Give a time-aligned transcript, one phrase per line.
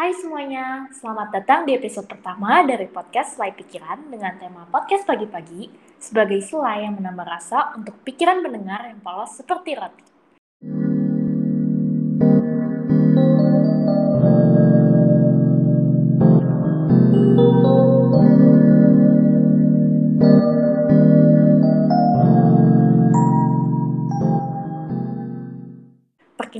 [0.00, 5.68] Hai semuanya, selamat datang di episode pertama dari podcast Selai Pikiran dengan tema podcast pagi-pagi
[6.00, 10.09] sebagai selai yang menambah rasa untuk pikiran pendengar yang polos seperti roti.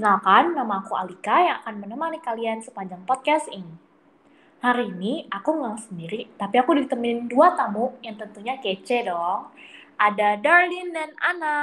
[0.00, 3.68] Perkenalkan, nama aku Alika yang akan menemani kalian sepanjang podcast ini.
[4.64, 9.52] Hari ini aku nggak sendiri, tapi aku ditemenin dua tamu yang tentunya kece dong.
[10.00, 11.58] Ada Darlene dan Ana.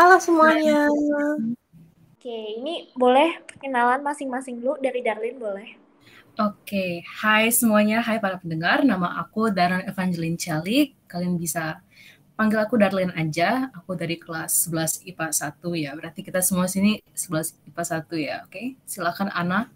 [0.00, 0.88] Halo semuanya.
[2.16, 5.68] Oke, ini boleh perkenalan masing-masing dulu dari Darlene boleh?
[6.40, 8.80] Oke, hai semuanya, hai para pendengar.
[8.80, 10.96] Nama aku Daran Evangeline Celik.
[11.04, 11.83] Kalian bisa
[12.34, 13.70] panggil aku Darlene aja.
[13.74, 15.90] Aku dari kelas 11 IPA 1 ya.
[15.94, 18.36] Berarti kita semua sini 11 IPA 1 ya.
[18.46, 19.70] Oke, silakan Ana.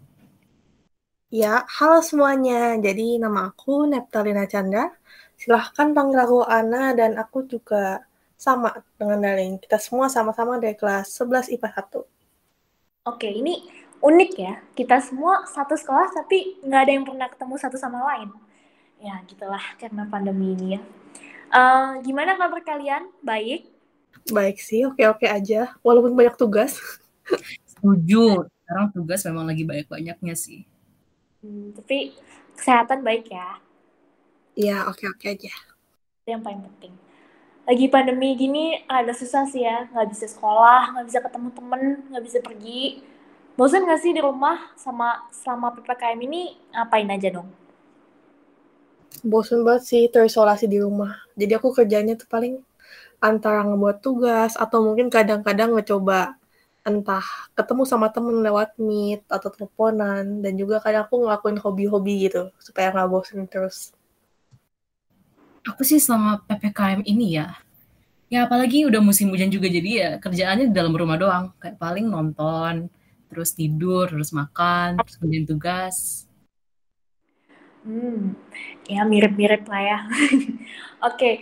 [1.31, 2.75] Ya, halo semuanya.
[2.79, 4.91] Jadi nama aku Neptalina Chandra.
[5.39, 8.03] Silahkan panggil aku Ana dan aku juga
[8.35, 9.59] sama dengan Darlene.
[9.59, 12.03] Kita semua sama-sama dari kelas 11 IPA 1.
[13.07, 13.63] Oke, ini
[14.03, 14.53] unik ya.
[14.75, 18.29] Kita semua satu sekolah tapi nggak ada yang pernah ketemu satu sama lain.
[18.99, 20.81] Ya, gitulah karena pandemi ini ya.
[21.49, 23.09] Uh, gimana kabar kalian?
[23.25, 23.65] Baik?
[24.29, 25.73] Baik sih, oke-oke aja.
[25.81, 26.77] Walaupun banyak tugas.
[27.65, 28.45] Setuju.
[28.45, 30.69] Sekarang tugas memang lagi banyak-banyaknya sih.
[31.41, 32.13] Hmm, tapi
[32.53, 33.57] kesehatan baik ya?
[34.53, 35.53] Iya, oke-oke aja.
[36.21, 36.93] Itu yang paling penting.
[37.65, 39.89] Lagi pandemi gini ada susah sih ya.
[39.89, 41.81] Nggak bisa sekolah, nggak bisa ketemu temen,
[42.13, 43.01] nggak bisa pergi.
[43.57, 47.49] Bosan nggak sih di rumah sama selama PPKM ini ngapain aja dong?
[49.23, 51.13] Bosen banget sih terisolasi di rumah.
[51.35, 52.59] Jadi aku kerjanya tuh paling
[53.19, 56.39] antara ngebuat tugas atau mungkin kadang-kadang ngecoba
[56.87, 57.21] entah
[57.53, 62.95] ketemu sama temen lewat meet atau teleponan dan juga kadang aku ngelakuin hobi-hobi gitu supaya
[62.95, 63.91] nggak bosen terus.
[65.67, 67.59] Aku sih selama PPKM ini ya,
[68.31, 71.45] ya apalagi udah musim hujan juga jadi ya kerjaannya di dalam rumah doang.
[71.59, 72.87] Kayak paling nonton,
[73.27, 76.28] terus tidur, terus makan, terus kemudian tugas.
[77.79, 78.35] Hmm,
[78.91, 79.99] ya mirip-mirip lah ya.
[80.11, 80.59] Oke,
[80.99, 81.35] okay.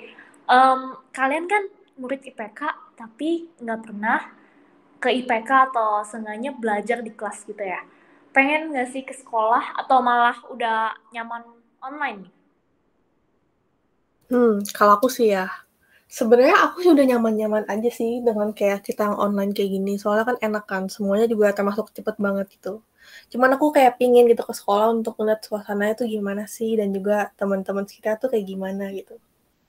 [0.46, 1.66] um, kalian kan
[1.98, 2.62] murid IPK
[2.94, 4.20] tapi nggak pernah
[5.02, 7.81] ke IPK atau seenggaknya belajar di kelas gitu ya.
[8.34, 11.42] Pengen nggak sih ke sekolah atau malah udah nyaman
[11.81, 12.30] online?
[14.30, 15.50] Hmm, kalau aku sih ya,
[16.06, 19.97] sebenarnya aku sih udah nyaman-nyaman aja sih dengan kayak kita yang online kayak gini.
[19.97, 22.86] Soalnya kan enak kan, semuanya juga termasuk cepet banget gitu
[23.31, 27.31] cuman aku kayak pingin gitu ke sekolah untuk ngeliat suasananya tuh gimana sih dan juga
[27.40, 29.16] teman-teman sekitar tuh kayak gimana gitu.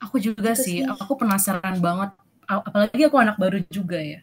[0.04, 0.86] Aku juga gitu sih, sih.
[0.86, 2.10] aku penasaran banget.
[2.48, 4.20] Apalagi aku anak baru juga ya.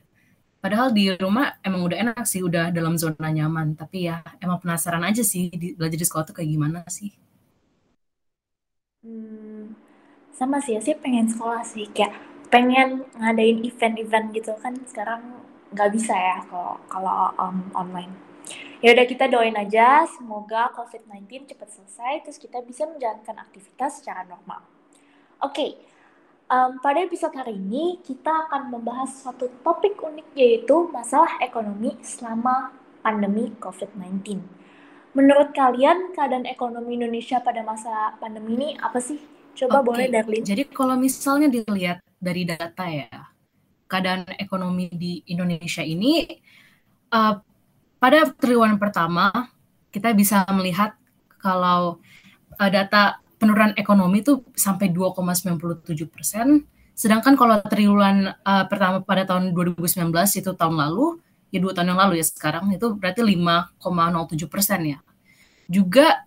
[0.64, 3.68] Padahal di rumah emang udah enak sih udah dalam zona nyaman.
[3.82, 7.12] Tapi ya emang penasaran aja sih di, belajar di sekolah tuh kayak gimana sih.
[9.04, 9.64] Hmm,
[10.40, 11.86] sama sih ya sih pengen sekolah sih.
[11.96, 12.14] Kayak
[12.54, 12.90] pengen
[13.22, 15.22] ngadain event-event gitu kan sekarang
[15.74, 18.14] nggak bisa ya kalau kalau um, online
[18.86, 24.22] Ya udah kita doain aja semoga COVID-19 cepat selesai terus kita bisa menjalankan aktivitas secara
[24.30, 24.62] normal.
[25.42, 25.70] Oke, okay,
[26.54, 32.78] um, pada episode hari ini kita akan membahas suatu topik unik yaitu masalah ekonomi selama
[33.02, 34.46] pandemi COVID-19.
[35.18, 39.18] Menurut kalian keadaan ekonomi Indonesia pada masa pandemi ini apa sih?
[39.58, 39.90] Coba okay.
[39.90, 40.46] boleh Darlin.
[40.46, 43.10] Jadi kalau misalnya dilihat dari data ya,
[43.90, 46.30] keadaan ekonomi di Indonesia ini
[47.10, 47.55] uh,
[47.98, 49.32] pada triwulan pertama
[49.96, 50.94] kita bisa melihat
[51.40, 52.04] kalau
[52.60, 59.54] uh, data penurunan ekonomi itu sampai 2,97 persen, sedangkan kalau triwulan uh, pertama pada tahun
[59.54, 61.20] 2019 itu tahun lalu,
[61.54, 65.00] ya dua tahun yang lalu ya sekarang itu berarti 5,07 persen ya.
[65.70, 66.26] Juga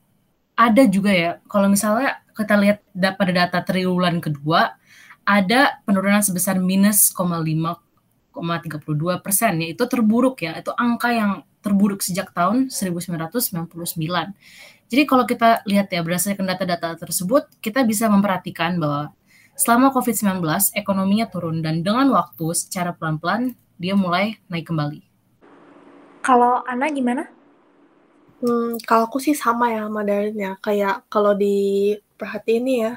[0.58, 4.78] ada juga ya, kalau misalnya kita lihat pada data triwulan kedua,
[5.26, 7.74] ada penurunan sebesar minus 5,32
[9.20, 11.32] persen, ya itu terburuk ya, itu angka yang
[11.68, 13.68] terburuk sejak tahun 1999.
[14.88, 19.12] Jadi kalau kita lihat ya berdasarkan data-data tersebut, kita bisa memperhatikan bahwa
[19.52, 20.40] selama COVID-19
[20.72, 25.04] ekonominya turun dan dengan waktu secara pelan-pelan dia mulai naik kembali.
[26.24, 27.28] Kalau Ana gimana?
[28.40, 30.56] Hmm, kalau aku sih sama ya sama ya.
[30.64, 32.92] Kayak kalau diperhatiin nih ya,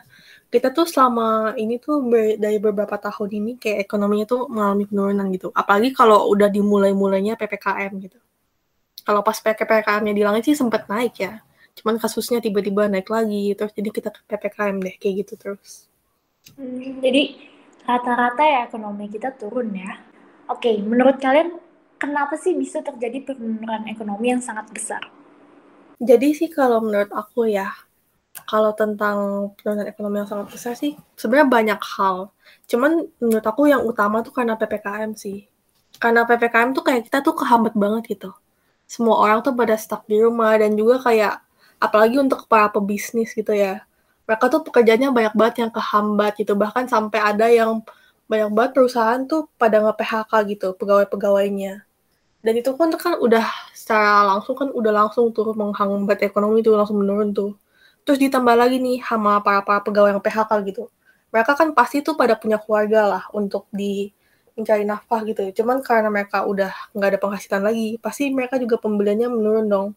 [0.47, 5.27] kita tuh selama ini tuh ber, dari beberapa tahun ini kayak ekonominya tuh mengalami penurunan
[5.35, 5.51] gitu.
[5.51, 8.15] Apalagi kalau udah dimulai-mulainya PPKM gitu
[9.07, 11.41] kalau pas PPKM-nya di langit sih sempat naik ya.
[11.77, 15.87] Cuman kasusnya tiba-tiba naik lagi, terus jadi kita ke PPKM deh, kayak gitu terus.
[16.57, 17.37] Hmm, jadi
[17.85, 19.97] rata-rata ya ekonomi kita turun ya.
[20.51, 21.55] Oke, menurut kalian
[22.01, 25.01] kenapa sih bisa terjadi penurunan ekonomi yang sangat besar?
[26.01, 27.69] Jadi sih kalau menurut aku ya,
[28.49, 29.17] kalau tentang
[29.55, 32.17] penurunan ekonomi yang sangat besar sih sebenarnya banyak hal.
[32.65, 35.45] Cuman menurut aku yang utama tuh karena PPKM sih.
[36.01, 38.33] Karena PPKM tuh kayak kita tuh kehambat banget gitu.
[38.91, 41.33] Semua orang tuh pada stuck di rumah dan juga kayak
[41.85, 43.73] apalagi untuk para pebisnis gitu ya.
[44.27, 46.53] Mereka tuh pekerjaannya banyak banget yang kehambat gitu.
[46.63, 47.71] Bahkan sampai ada yang
[48.31, 51.83] banyak banget perusahaan tuh pada nge-PHK gitu pegawai-pegawainya
[52.41, 53.45] dan itu kan kan udah
[53.75, 57.51] secara langsung kan udah langsung tuh menghambat ekonomi tuh langsung menurun tuh
[58.07, 60.89] terus ditambah lagi nih sama para para pegawai yang PHK gitu
[61.31, 64.09] mereka kan pasti tuh pada punya keluarga lah untuk di
[64.57, 65.41] mencari nafkah gitu.
[65.61, 69.89] Cuman karena mereka udah nggak ada penghasilan lagi pasti mereka juga pembeliannya menurun dong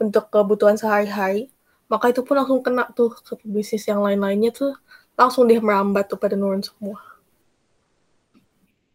[0.00, 1.50] untuk kebutuhan sehari-hari.
[1.88, 4.72] Maka itu pun langsung kena tuh ke bisnis yang lain-lainnya tuh
[5.14, 6.98] langsung dia merambat tuh pada nurun semua.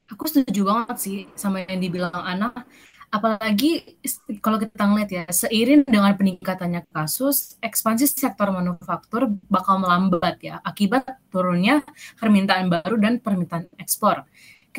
[0.09, 2.65] Aku setuju banget sih sama yang dibilang anak
[3.09, 3.97] apalagi
[4.37, 11.17] kalau kita ngeliat ya seiring dengan peningkatannya kasus ekspansi sektor manufaktur bakal melambat ya akibat
[11.33, 11.81] turunnya
[12.21, 14.29] permintaan baru dan permintaan ekspor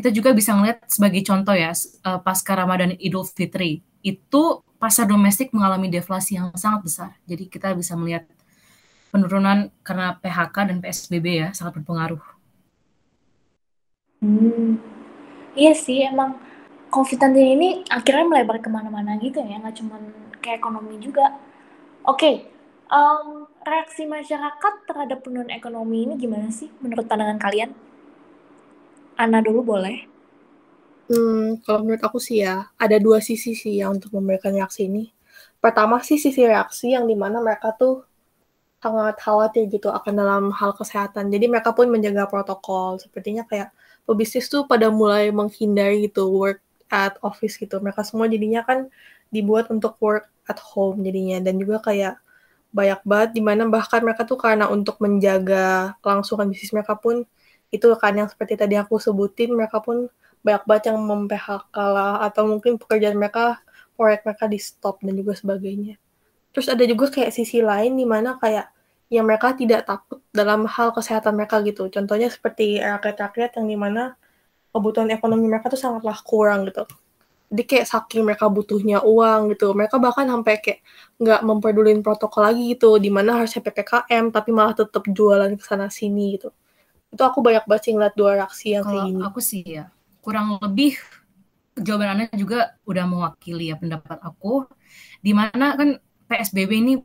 [0.00, 5.52] kita juga bisa ngeliat sebagai contoh ya eh, pasca Ramadan Idul Fitri itu pasar domestik
[5.52, 8.24] mengalami deflasi yang sangat besar jadi kita bisa melihat
[9.12, 12.22] penurunan karena PHK dan PSBB ya sangat berpengaruh.
[14.22, 14.78] Hmm,
[15.58, 16.38] iya sih emang
[16.90, 19.98] COVID-19 ini akhirnya melebar ke mana-mana gitu ya, nggak cuma
[20.38, 21.38] ke ekonomi juga.
[22.06, 22.34] Oke, okay,
[22.90, 27.70] um, reaksi masyarakat terhadap penurunan ekonomi ini gimana sih menurut pandangan kalian?
[29.20, 30.08] Ana dulu boleh.
[31.12, 35.12] Hmm, kalau menurut aku sih ya, ada dua sisi sih yang untuk memberikan reaksi ini.
[35.60, 38.00] Pertama sih sisi reaksi yang di mana mereka tuh
[38.80, 41.28] sangat khawatir gitu akan dalam hal kesehatan.
[41.28, 42.96] Jadi mereka pun menjaga protokol.
[42.96, 43.68] Sepertinya kayak
[44.08, 47.76] pebisnis tuh pada mulai menghindari gitu work at office gitu.
[47.76, 48.88] Mereka semua jadinya kan
[49.28, 52.16] dibuat untuk work at home jadinya dan juga kayak
[52.70, 57.26] banyak banget di mana bahkan mereka tuh karena untuk menjaga kelangsungan bisnis mereka pun
[57.70, 60.10] itu kan yang seperti tadi aku sebutin mereka pun
[60.42, 63.60] banyak banget yang mem lah atau mungkin pekerjaan mereka
[63.94, 66.00] proyek mereka di stop dan juga sebagainya.
[66.50, 68.72] Terus ada juga kayak sisi lain di mana kayak
[69.12, 71.86] yang mereka tidak takut dalam hal kesehatan mereka gitu.
[71.92, 74.02] Contohnya seperti rakyat-rakyat yang di mana
[74.70, 76.86] kebutuhan ekonomi mereka tuh sangatlah kurang gitu
[77.50, 79.74] jadi kayak saking mereka butuhnya uang gitu.
[79.74, 80.80] Mereka bahkan sampai kayak
[81.18, 85.90] nggak memperdulin protokol lagi gitu di mana harusnya ppkm tapi malah tetap jualan ke sana
[85.90, 86.54] sini gitu.
[87.10, 89.22] Itu aku banyak banget sih ngeliat dua reaksi yang kayak gini.
[89.26, 89.90] aku sih ya
[90.22, 90.94] kurang lebih
[91.74, 94.70] jawaban anda juga udah mewakili ya pendapat aku.
[95.18, 95.98] Di mana kan
[96.30, 97.02] psbb ini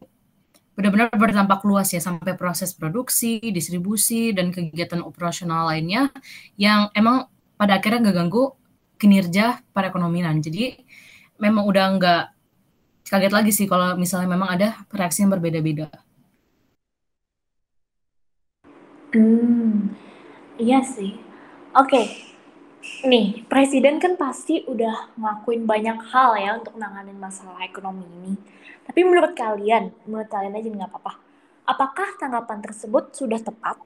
[0.77, 6.11] benar-benar berdampak luas ya sampai proses produksi, distribusi, dan kegiatan operasional lainnya
[6.59, 7.25] yang emang
[7.55, 8.53] pada akhirnya nggak ganggu
[8.95, 10.39] kinerja perekonomian.
[10.39, 10.75] Jadi
[11.39, 12.23] memang udah nggak
[13.05, 15.87] kaget lagi sih kalau misalnya memang ada reaksi yang berbeda-beda.
[19.15, 19.95] Hmm,
[20.59, 21.15] iya sih.
[21.71, 22.03] Oke,
[23.07, 28.33] nih presiden kan pasti udah ngelakuin banyak hal ya untuk nanganin masalah ekonomi ini.
[28.83, 31.13] Tapi menurut kalian, menurut kalian aja nggak apa-apa.
[31.65, 33.79] Apakah tanggapan tersebut sudah tepat?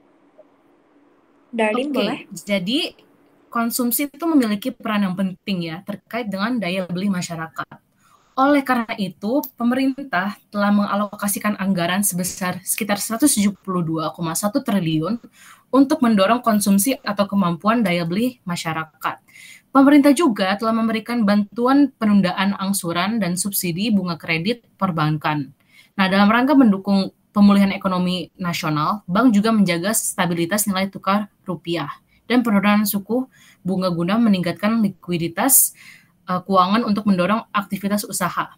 [1.50, 2.18] Darlin okay, boleh?
[2.30, 2.80] Jadi
[3.50, 7.66] konsumsi itu memiliki peran yang penting ya terkait dengan daya beli masyarakat.
[8.38, 13.60] Oleh karena itu, pemerintah telah mengalokasikan anggaran sebesar sekitar 172,1
[14.64, 15.20] triliun
[15.68, 19.20] untuk mendorong konsumsi atau kemampuan daya beli masyarakat.
[19.70, 25.52] Pemerintah juga telah memberikan bantuan penundaan angsuran dan subsidi bunga kredit perbankan.
[25.98, 31.92] Nah, dalam rangka mendukung pemulihan ekonomi nasional, bank juga menjaga stabilitas nilai tukar rupiah
[32.30, 33.26] dan penurunan suku
[33.66, 35.74] bunga guna meningkatkan likuiditas
[36.30, 38.54] uh, keuangan untuk mendorong aktivitas usaha.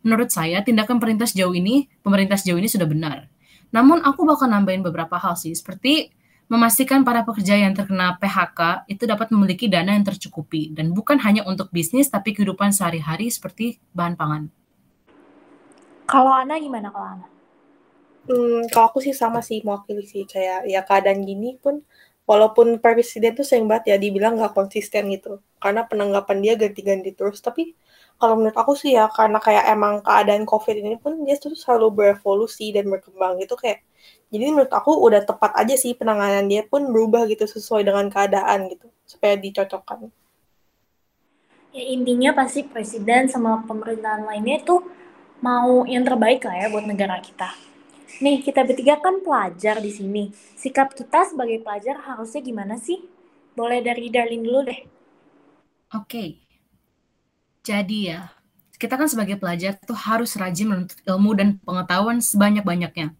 [0.00, 3.28] Menurut saya, tindakan pemerintah sejauh ini, pemerintah sejauh ini sudah benar.
[3.68, 6.08] Namun aku bakal nambahin beberapa hal sih, seperti
[6.50, 11.46] memastikan para pekerja yang terkena PHK itu dapat memiliki dana yang tercukupi dan bukan hanya
[11.46, 14.42] untuk bisnis tapi kehidupan sehari-hari seperti bahan pangan.
[16.10, 17.26] Kalau Ana gimana kalau Ana?
[18.26, 21.86] Hmm, kalau aku sih sama sih mewakili sih kayak ya keadaan gini pun
[22.30, 25.42] walaupun presiden tuh sering banget ya dibilang nggak konsisten gitu.
[25.58, 27.42] Karena penanggapan dia ganti-ganti terus.
[27.42, 27.74] Tapi
[28.22, 31.88] kalau menurut aku sih ya karena kayak emang keadaan covid ini pun dia tuh selalu
[31.90, 33.80] berevolusi dan berkembang gitu kayak
[34.28, 38.68] jadi menurut aku udah tepat aja sih penanganan dia pun berubah gitu sesuai dengan keadaan
[38.68, 40.12] gitu supaya dicocokkan.
[41.72, 44.84] Ya intinya pasti presiden sama pemerintahan lainnya tuh
[45.40, 47.69] mau yang terbaik lah ya buat negara kita
[48.18, 50.34] Nih, kita bertiga kan pelajar di sini.
[50.58, 53.06] Sikap kita sebagai pelajar harusnya gimana sih?
[53.54, 54.80] Boleh dari Darlin dulu deh.
[55.94, 56.42] Oke.
[57.62, 58.34] Jadi ya,
[58.80, 63.14] kita kan sebagai pelajar tuh harus rajin menuntut ilmu dan pengetahuan sebanyak-banyaknya.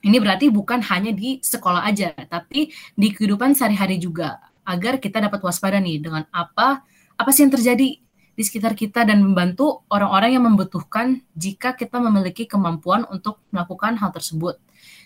[0.00, 5.40] Ini berarti bukan hanya di sekolah aja, tapi di kehidupan sehari-hari juga, agar kita dapat
[5.44, 6.84] waspada nih dengan apa
[7.20, 8.00] apa sih yang terjadi
[8.40, 14.08] di sekitar kita dan membantu orang-orang yang membutuhkan jika kita memiliki kemampuan untuk melakukan hal
[14.16, 14.56] tersebut.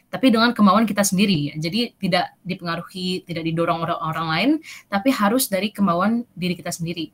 [0.06, 1.54] Tapi dengan kemauan kita sendiri, ya.
[1.58, 4.50] jadi tidak dipengaruhi, tidak didorong orang-orang lain,
[4.86, 7.10] tapi harus dari kemauan diri kita sendiri.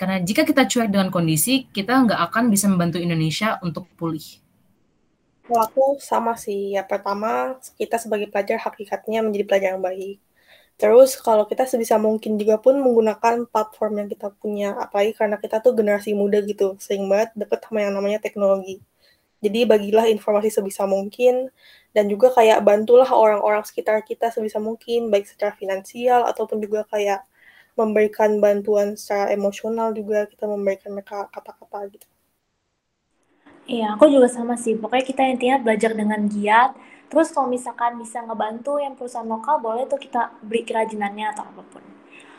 [0.00, 4.24] Karena jika kita cuek dengan kondisi, kita nggak akan bisa membantu Indonesia untuk pulih.
[5.44, 6.72] Aku sama sih.
[6.72, 10.16] Ya pertama, kita sebagai pelajar hakikatnya menjadi pelajar yang baik.
[10.80, 15.60] Terus kalau kita sebisa mungkin juga pun menggunakan platform yang kita punya, apalagi karena kita
[15.60, 18.80] tuh generasi muda gitu, sering banget deket sama yang namanya teknologi.
[19.44, 21.52] Jadi bagilah informasi sebisa mungkin,
[21.92, 27.28] dan juga kayak bantulah orang-orang sekitar kita sebisa mungkin, baik secara finansial ataupun juga kayak
[27.76, 32.08] memberikan bantuan secara emosional juga, kita memberikan mereka kata-kata gitu.
[33.68, 34.74] Iya, aku juga sama sih.
[34.80, 36.72] Pokoknya kita intinya belajar dengan giat.
[37.10, 41.62] Terus kalau misalkan bisa ngebantu yang perusahaan lokal, boleh tuh kita beri kerajinannya atau apa
[41.66, 41.82] pun.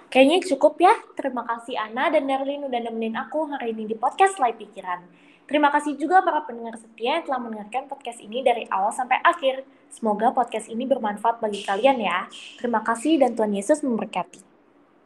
[0.07, 0.95] Kayaknya cukup ya.
[1.15, 5.03] Terima kasih Ana dan Nerlin udah nemenin aku hari ini di podcast Live Pikiran.
[5.47, 9.67] Terima kasih juga para pendengar setia yang telah mendengarkan podcast ini dari awal sampai akhir.
[9.91, 12.27] Semoga podcast ini bermanfaat bagi kalian ya.
[12.55, 14.50] Terima kasih dan Tuhan Yesus memberkati.